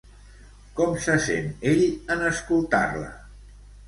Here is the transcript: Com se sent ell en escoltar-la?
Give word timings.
Com 0.77 0.95
se 1.03 1.17
sent 1.25 1.51
ell 1.73 1.83
en 2.15 2.23
escoltar-la? 2.31 3.11